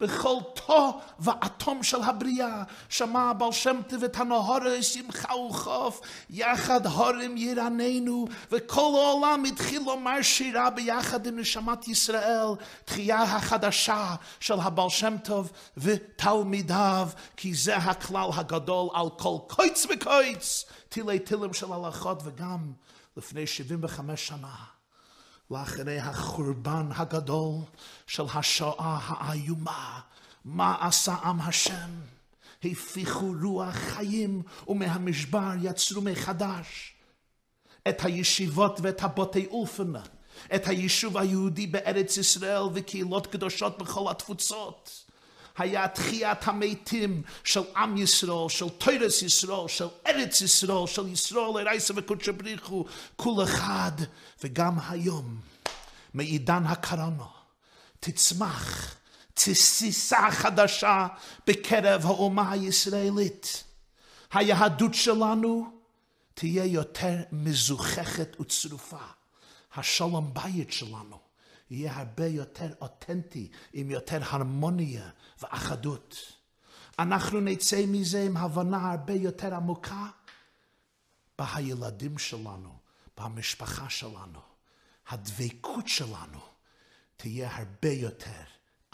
בכל 0.00 0.36
תו 0.54 1.00
ואטום 1.18 1.82
של 1.82 2.02
הבריאה, 2.02 2.62
שמע 2.88 3.30
הבעל 3.30 3.52
שם 3.52 3.80
טוב 3.88 4.04
את 4.04 4.16
הנהורס 4.16 4.84
שמחה 4.84 5.36
וחוף, 5.36 6.00
יחד 6.30 6.86
הורים 6.86 7.36
ירננו, 7.36 8.26
וכל 8.50 8.92
העולם 8.94 9.44
התחיל 9.44 9.82
לומר 9.82 10.22
שירה 10.22 10.70
ביחד 10.70 11.26
עם 11.26 11.38
נשמת 11.38 11.88
ישראל, 11.88 12.48
תחייה 12.84 13.22
החדשה 13.22 14.14
של 14.40 14.60
הבעל 14.60 14.88
שם 14.88 15.16
טוב 15.24 15.52
ותלמידיו, 15.76 17.08
כי 17.36 17.54
זה 17.54 17.76
הכלל 17.76 18.30
הגדול 18.34 18.88
על 18.94 19.08
כל 19.18 19.36
קויץ 19.48 19.86
וקויץ, 19.90 20.64
תילי 20.88 21.18
תילים 21.18 21.52
של 21.52 21.72
הלכות 21.72 22.22
וגם 22.24 22.72
לפני 23.16 23.46
75 23.46 24.28
שנה. 24.28 24.77
לאחרי 25.50 25.98
החורבן 25.98 26.88
הגדול 26.94 27.54
של 28.06 28.24
השואה 28.34 28.98
האיומה, 29.02 30.00
מה 30.44 30.76
עשה 30.80 31.14
עם 31.14 31.40
השם? 31.40 31.90
הפיחו 32.64 33.32
רוח 33.42 33.74
חיים 33.74 34.42
ומהמשבר 34.68 35.50
יצרו 35.62 36.02
מחדש 36.02 36.94
את 37.88 38.04
הישיבות 38.04 38.80
ואת 38.82 39.02
הבוטי 39.02 39.46
אולפנה, 39.46 40.02
את 40.54 40.66
היישוב 40.66 41.16
היהודי 41.16 41.66
בארץ 41.66 42.16
ישראל 42.16 42.62
וקהילות 42.74 43.26
קדושות 43.26 43.78
בכל 43.78 44.10
התפוצות. 44.10 45.07
היה 45.58 45.88
תחיית 45.88 46.48
המתים 46.48 47.22
של 47.44 47.60
עם 47.76 47.96
ישראל, 47.96 48.48
של 48.48 48.68
תוירס 48.68 49.22
ישראל, 49.22 49.68
של 49.68 49.88
ארץ 50.06 50.40
ישראל, 50.40 50.86
של 50.86 51.08
ישראל 51.08 51.62
לרייסה 51.62 51.94
וקודשא 51.96 52.32
בריחו, 52.32 52.84
כול 53.16 53.44
אחד, 53.44 53.92
וגם 54.44 54.78
היום, 54.88 55.40
מעידן 56.14 56.66
הקרונה, 56.66 57.26
תצמח 58.00 58.94
תסיסה 59.34 60.30
חדשה 60.30 61.06
בקרב 61.46 62.06
האומה 62.06 62.52
הישראלית. 62.52 63.64
היהדות 64.32 64.94
שלנו 64.94 65.72
תהיה 66.34 66.64
יותר 66.64 67.16
מזוככת 67.32 68.40
וצרופה. 68.40 68.96
השלום 69.74 70.34
בית 70.34 70.72
שלנו 70.72 71.27
יהיה 71.70 71.96
הרבה 71.96 72.26
יותר 72.26 72.68
אותנטי, 72.80 73.50
עם 73.72 73.90
יותר 73.90 74.18
הרמוניה 74.22 75.10
ואחדות. 75.42 76.32
אנחנו 76.98 77.40
נצא 77.40 77.84
מזה 77.88 78.22
עם 78.22 78.36
הבנה 78.36 78.90
הרבה 78.90 79.12
יותר 79.12 79.54
עמוקה 79.54 80.06
בילדים 81.38 82.18
שלנו, 82.18 82.78
במשפחה 83.16 83.90
שלנו. 83.90 84.40
הדבקות 85.08 85.88
שלנו 85.88 86.40
תהיה 87.16 87.56
הרבה 87.56 87.90
יותר 87.90 88.42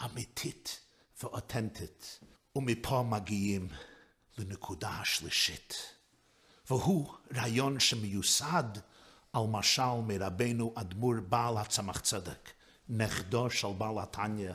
אמיתית 0.05 0.79
ואותנטית. 1.23 2.19
ומפה 2.55 3.03
מגיעים 3.03 3.67
לנקודה 4.37 4.89
השלישית, 4.89 5.75
והוא 6.69 7.13
רעיון 7.33 7.79
שמיוסד 7.79 8.63
על 9.33 9.43
משל 9.47 10.01
מרבנו 10.07 10.73
אדמו"ר 10.75 11.15
בעל 11.29 11.57
הצמח 11.57 11.99
צדק, 11.99 12.49
נכדו 12.89 13.49
של 13.49 13.73
בעל 13.77 13.99
התניא, 13.99 14.53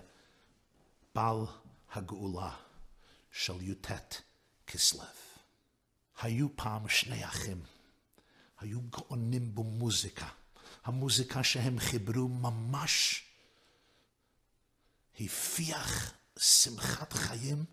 בעל 1.15 1.37
הגאולה 1.93 2.57
של 3.33 3.63
י"ט 3.63 3.91
כסלו. 4.67 5.05
היו 6.21 6.57
פעם 6.57 6.89
שני 6.89 7.25
אחים, 7.25 7.63
היו 8.59 8.81
גאונים 8.81 9.55
במוזיקה. 9.55 10.29
המוזיקה 10.85 11.45
שהם 11.45 11.79
חיברו 11.79 12.29
ממש 12.29 13.25
הפיח 15.21 16.13
שמחת 16.39 17.13
חיים 17.13 17.65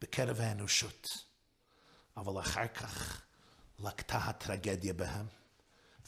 בקרב 0.00 0.40
האנושות. 0.40 1.24
אבל 2.16 2.40
אחר 2.40 2.68
כך 2.68 3.22
לקטה 3.78 4.18
הטרגדיה 4.18 4.92
בהם, 4.92 5.26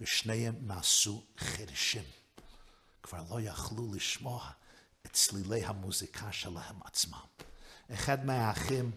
ושניהם 0.00 0.54
נעשו 0.60 1.26
חרשים. 1.38 2.17
כבר 3.02 3.22
לא 3.30 3.40
יכלו 3.40 3.94
לשמוע 3.94 4.50
את 5.06 5.12
צלילי 5.12 5.64
המוזיקה 5.64 6.32
שלהם 6.32 6.76
עצמם. 6.84 7.18
אחד 7.92 8.26
מהאחים 8.26 8.90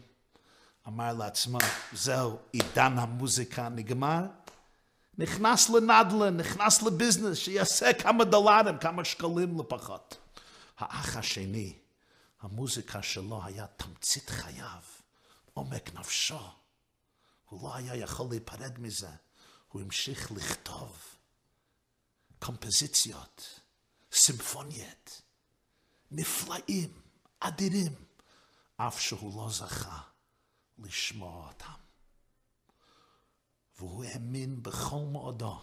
אמר 0.88 1.14
לעצמו, 1.14 1.58
זהו, 1.94 2.40
עידן 2.52 2.98
המוזיקה 2.98 3.70
נגמר, 3.70 4.26
נכנס 5.18 5.70
לנדל"ן, 5.70 6.38
נכנס 6.38 6.82
לביזנס, 6.82 7.38
שיעשה 7.38 7.94
כמה 7.94 8.24
דולרים, 8.24 8.78
כמה 8.78 9.06
שקלים 9.06 9.60
לפחות. 9.60 10.18
האח 10.78 11.18
השני, 11.18 11.74
המוזיקה 12.42 13.04
שלו 13.04 13.42
היה 13.46 13.68
תמצית 13.68 14.30
חייו, 14.30 14.82
עומק 15.54 15.94
נפשו. 15.94 16.40
הוא 17.50 17.64
לא 17.64 17.76
היה 17.76 17.96
יכול 17.96 18.28
להיפרד 18.30 18.80
מזה, 18.80 19.10
הוא 19.70 19.82
המשיך 19.82 20.32
לכתוב 20.32 20.98
קומפוזיציות, 22.40 23.60
סימפוניות, 24.12 25.22
נפלאים, 26.12 27.02
אדירים, 27.40 28.06
אף 28.78 29.00
שהוא 29.00 29.44
לא 29.44 29.50
זכה 29.52 30.02
לשמוע 30.78 31.48
אותם. 31.48 31.82
והוא 33.78 34.04
האמין 34.04 34.64
בכל 34.64 35.06
מאודו 35.12 35.62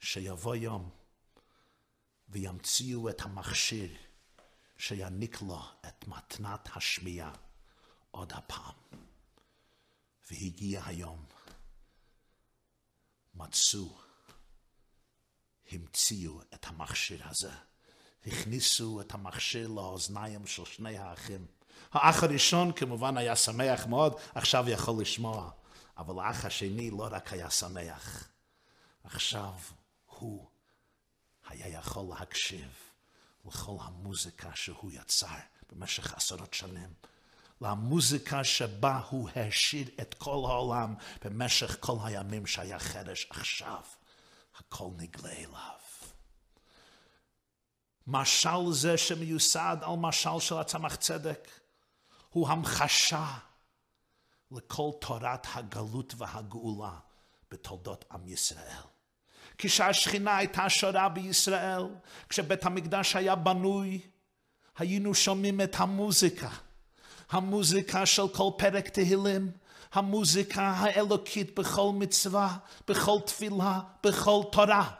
שיבוא 0.00 0.54
יום 0.54 0.90
וימציאו 2.28 3.08
את 3.08 3.20
המכשיר 3.20 3.96
שיעניק 4.78 5.42
לו 5.42 5.62
את 5.88 6.08
מתנת 6.08 6.68
השמיעה 6.76 7.32
עוד 8.10 8.32
הפעם. 8.32 8.74
והגיע 10.30 10.84
היום. 10.84 11.26
מצאו, 13.34 13.98
המציאו 15.72 16.40
את 16.54 16.66
המכשיר 16.66 17.22
הזה. 17.28 17.52
הכניסו 18.26 19.00
את 19.00 19.14
המכשיר 19.14 19.68
לאוזניים 19.68 20.46
של 20.46 20.64
שני 20.64 20.98
האחים. 20.98 21.46
האח 21.92 22.22
הראשון 22.22 22.72
כמובן 22.72 23.16
היה 23.16 23.36
שמח 23.36 23.86
מאוד, 23.86 24.14
עכשיו 24.34 24.68
יכול 24.68 25.00
לשמוע. 25.00 25.50
אבל 25.98 26.24
האח 26.24 26.44
השני 26.44 26.90
לא 26.90 27.08
רק 27.10 27.32
היה 27.32 27.50
שמח, 27.50 28.28
עכשיו 29.04 29.52
הוא 30.06 30.46
היה 31.48 31.68
יכול 31.68 32.04
להקשיב 32.08 32.68
לכל 33.46 33.76
המוזיקה 33.80 34.50
שהוא 34.54 34.92
יצר 34.92 35.36
במשך 35.72 36.14
עשרות 36.14 36.54
שנים. 36.54 36.88
למוזיקה 37.60 38.44
שבה 38.44 39.00
הוא 39.10 39.28
העשיר 39.34 39.88
את 40.00 40.14
כל 40.14 40.44
העולם 40.48 40.94
במשך 41.24 41.76
כל 41.80 41.96
הימים 42.04 42.46
שהיה 42.46 42.78
חרש. 42.78 43.26
עכשיו 43.30 43.80
הכל 44.58 44.88
נגלה 44.96 45.32
אליו. 45.32 45.76
משל 48.06 48.72
זה 48.72 48.98
שמיוסד 48.98 49.76
על 49.82 49.96
משל 49.96 50.40
של 50.40 50.54
הצמח 50.54 50.94
צדק 50.94 51.48
הוא 52.30 52.48
המחשה 52.48 53.38
לכל 54.50 54.90
תורת 55.00 55.46
הגלות 55.54 56.14
והגאולה 56.16 56.98
בתולדות 57.50 58.04
עם 58.12 58.28
ישראל. 58.28 58.82
כשהשכינה 59.58 60.36
הייתה 60.36 60.68
שורה 60.68 61.08
בישראל, 61.08 61.82
כשבית 62.28 62.64
המקדש 62.64 63.16
היה 63.16 63.34
בנוי, 63.34 64.00
היינו 64.78 65.14
שומעים 65.14 65.60
את 65.60 65.74
המוזיקה. 65.78 66.48
המוזיקה 67.30 68.06
של 68.06 68.28
כל 68.34 68.50
פרק 68.58 68.88
תהילים, 68.88 69.52
המוזיקה 69.96 70.62
האלוקית 70.62 71.58
בכל 71.58 71.90
מצווה, 71.94 72.56
בכל 72.88 73.18
תפילה, 73.26 73.80
בכל 74.04 74.42
תורה. 74.52 74.90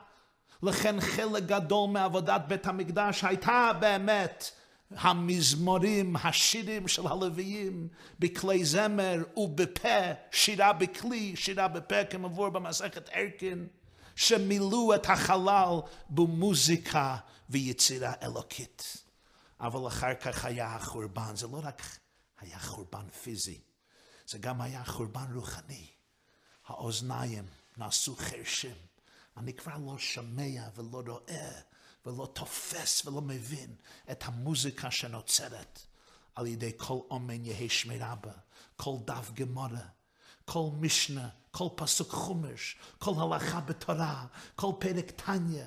לכן 0.62 1.00
חלק 1.00 1.42
גדול 1.42 1.90
מעבודת 1.90 2.42
בית 2.48 2.66
המקדש 2.66 3.24
הייתה 3.24 3.70
באמת 3.80 4.50
המזמורים, 4.90 6.16
השירים 6.16 6.88
של 6.88 7.06
הלוויים, 7.06 7.88
בכלי 8.18 8.64
זמר 8.64 9.22
ובפה, 9.36 10.12
שירה 10.30 10.72
בכלי, 10.72 11.36
שירה 11.36 11.68
בפה 11.68 12.04
כמבוא 12.04 12.48
במסכת 12.48 13.08
ערכין, 13.12 13.66
שמילאו 14.16 14.94
את 14.94 15.10
החלל 15.10 15.74
במוזיקה 16.10 17.16
ויצירה 17.50 18.12
אלוקית. 18.22 19.02
אבל 19.60 19.86
אחר 19.86 20.14
כך 20.14 20.44
היה 20.44 20.74
החורבן, 20.74 21.36
זה 21.36 21.46
לא 21.46 21.60
רק 21.62 21.82
היה 22.40 22.58
חורבן 22.58 23.08
פיזי, 23.22 23.60
זה 24.26 24.38
גם 24.38 24.60
היה 24.60 24.84
חורבן 24.84 25.34
רוחני. 25.34 25.86
האוזניים 26.66 27.46
נעשו 27.76 28.16
חרשים. 28.16 28.76
אני 29.36 29.54
כבר 29.54 29.76
לא 29.86 29.98
שומע 29.98 30.68
ולא 30.74 31.02
רואה 31.06 31.60
ולא 32.06 32.32
תופס 32.32 33.06
ולא 33.06 33.20
מבין 33.20 33.74
את 34.10 34.24
המוזיקה 34.26 34.90
שנוצרת 34.90 35.80
על 36.34 36.46
ידי 36.46 36.72
כל 36.76 36.98
אומן 37.10 37.44
יהי 37.44 37.68
שמי 37.68 37.98
רבה, 37.98 38.32
כל 38.76 38.96
דף 39.04 39.30
גמורה, 39.34 39.86
כל 40.44 40.68
משנה, 40.80 41.28
כל 41.50 41.68
פסוק 41.76 42.10
חומש, 42.10 42.76
כל 42.98 43.12
הלכה 43.18 43.60
בתורה, 43.60 44.26
כל 44.56 44.72
פרק 44.78 45.10
תניא, 45.10 45.64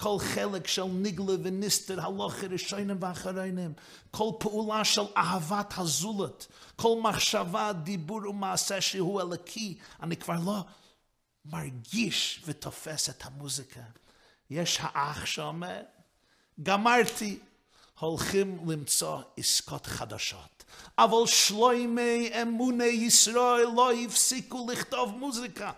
כל 0.00 0.16
חלק 0.18 0.66
של 0.66 0.84
ניגלה 0.84 1.34
וניסטר, 1.42 2.00
הלוכה 2.00 2.46
ראשונים 2.46 2.96
ואחרונים, 3.00 3.72
כל 4.10 4.30
פעולה 4.38 4.84
של 4.84 5.02
אהבת 5.16 5.74
הזולת, 5.76 6.46
כל 6.76 6.98
מחשבה, 7.02 7.72
דיבור 7.72 8.28
ומעשה 8.28 8.80
שהוא 8.80 9.20
אלוקי, 9.20 9.78
אני 10.02 10.16
כבר 10.16 10.36
לא 10.44 10.64
מרגיש 11.44 12.42
ותופס 12.44 13.10
את 13.10 13.22
המוזיקה. 13.26 13.80
יש 14.50 14.78
האח 14.82 15.26
שאומר, 15.26 15.80
גמרתי, 16.62 17.38
הולכים 17.98 18.70
למצוא 18.70 19.20
עסקות 19.36 19.86
חדשות. 19.86 20.64
אבל 20.98 21.26
שלוימי 21.26 22.30
אמוני 22.42 22.84
ישראל 22.84 23.66
לא 23.76 23.92
הפסיקו 23.92 24.66
לכתוב 24.72 25.10
מוזיקה. 25.18 25.72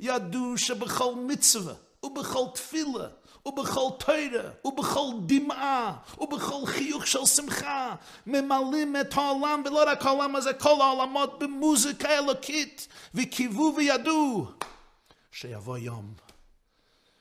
ידעו 0.00 0.58
שבכל 0.58 1.14
מצווה 1.26 1.74
ובכל 2.02 2.44
תפילה 2.54 3.08
ובכל 3.46 3.88
תוירה, 3.98 4.50
ובכל 4.64 5.06
דמעה, 5.26 5.98
ובכל 6.18 6.66
חיוך 6.66 7.06
של 7.06 7.26
שמחה, 7.26 7.94
ממלאים 8.26 8.96
את 9.00 9.14
העולם, 9.14 9.62
ולא 9.66 9.84
רק 9.86 10.06
העולם 10.06 10.36
הזה, 10.36 10.54
כל 10.54 10.80
העולמות 10.80 11.38
במוזיקה 11.38 12.18
אלוקית, 12.18 12.88
וקיוו 13.14 13.74
וידעו 13.76 14.46
שיבוא 15.32 15.78
יום 15.78 16.14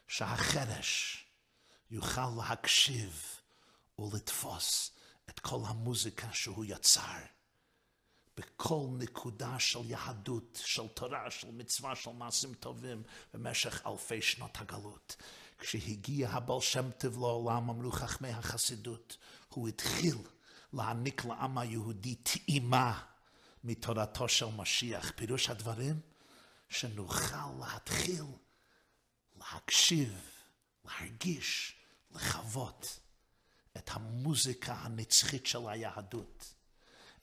שהחרש 0.08 1.26
יוכל 1.92 2.30
להקשיב 2.38 3.26
ולתפוס 4.00 4.92
את 5.30 5.40
כל 5.40 5.60
המוזיקה 5.68 6.28
שהוא 6.34 6.66
יצר. 6.68 7.18
בכל 8.38 8.88
נקודה 8.98 9.60
של 9.60 9.80
יהדות, 9.86 10.60
של 10.66 10.88
תורה, 10.88 11.32
של 11.32 11.52
מצווה, 11.52 11.96
של 11.96 12.12
מעשים 12.12 12.54
טובים 12.54 13.04
במשך 13.34 13.88
אלפי 13.88 14.22
שנות 14.22 14.58
הגלות. 14.62 15.16
כשהגיע 15.62 16.30
הבעל 16.30 16.62
שם 16.62 16.92
טוב 16.92 17.20
לעולם, 17.20 17.70
אמרו 17.70 17.92
חכמי 17.92 18.30
החסידות, 18.30 19.18
הוא 19.50 19.68
התחיל 19.68 20.18
להעניק 20.74 21.26
לעם 21.26 21.58
היהודי 21.58 22.16
טעימה 22.16 23.02
מתורתו 23.64 24.28
של 24.28 24.46
משיח. 24.46 25.12
פירוש 25.16 25.50
הדברים, 25.50 26.00
שנוכל 26.70 27.50
להתחיל 27.60 28.26
להקשיב, 29.38 30.30
להרגיש, 30.86 31.76
לחוות 32.12 33.00
את 33.78 33.90
המוזיקה 33.94 34.74
הנצחית 34.74 35.46
של 35.46 35.68
היהדות. 35.68 36.54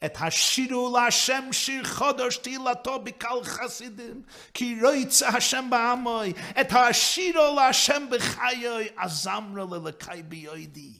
את 0.05 0.17
השירו 0.19 0.97
להשם 0.97 1.43
שיר 1.51 1.83
חודש 1.87 2.37
תהילתו 2.37 2.99
בקל 2.99 3.43
חסידים, 3.43 4.21
כי 4.53 4.79
רויצה 4.81 5.29
השם 5.29 5.67
בעמוי, 5.69 6.33
את 6.61 6.67
השירו 6.71 7.55
להשם 7.55 8.05
בחיי, 8.11 8.87
אזמרו 8.97 9.75
ללקי 9.75 10.23
ביודי. 10.23 10.93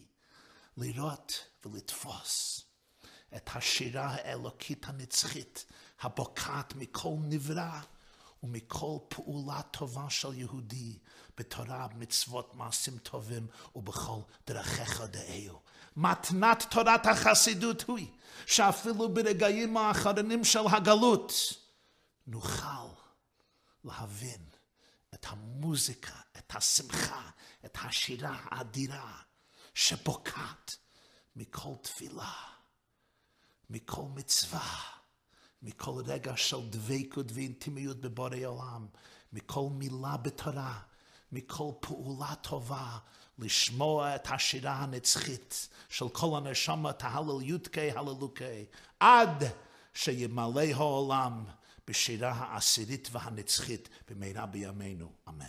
לראות 0.78 1.46
ולתפוס 1.66 2.62
את 3.36 3.50
השירה 3.56 4.08
האלוקית 4.08 4.86
הנצחית, 4.90 5.66
הבוקעת 6.02 6.76
מכל 6.76 7.16
נברא 7.22 7.80
ומכל 8.44 8.98
פעולה 9.08 9.62
טובה 9.62 10.10
של 10.10 10.34
יהודי, 10.34 10.98
בתורה, 11.38 11.88
מצוות, 11.96 12.56
מעשים 12.56 12.98
טובים 12.98 13.48
ובכל 13.76 14.20
דרכיך 14.48 15.02
דאהו. 15.02 15.60
מתנת 15.96 16.66
תורת 16.70 17.06
החסידות 17.06 17.84
היא 17.88 18.08
שאפילו 18.46 19.14
ברגעים 19.14 19.78
האחרונים 19.78 20.44
של 20.44 20.68
הגלות 20.72 21.34
נוכל 22.28 22.88
להבין 23.84 24.46
את 25.14 25.26
המוזיקה, 25.30 26.20
את 26.38 26.56
השמחה, 26.56 27.30
את 27.66 27.78
השירה 27.82 28.40
האדירה 28.44 29.22
שבוקעת 29.74 30.76
מכל 31.36 31.74
תפילה, 31.82 32.34
מכל 33.70 34.04
מצווה, 34.16 34.82
מכל 35.62 36.02
רגע 36.06 36.34
של 36.38 36.70
דבקות 36.70 37.26
ואינטימיות 37.34 38.02
בבורא 38.02 38.38
עולם, 38.46 38.88
מכל 39.34 39.68
מילה 39.72 40.18
בתורה, 40.18 40.80
מכל 41.32 41.72
פעולה 41.80 42.36
טובה, 42.36 42.98
לשמוע 43.42 44.16
את 44.16 44.28
השירה 44.32 44.74
הנצחית 44.74 45.70
של 45.90 46.10
כל 46.10 46.38
הנשמת 46.38 47.04
ההלל 47.04 47.42
יודקי 47.42 47.92
הללוקי, 47.92 48.66
עד 49.00 49.44
שימלא 49.94 50.62
העולם 50.76 51.46
בשירה 51.88 52.32
העשירית 52.32 53.10
והנצחית 53.12 53.90
במהרה 54.10 54.46
בימינו, 54.46 55.12
אמן. 55.30 55.46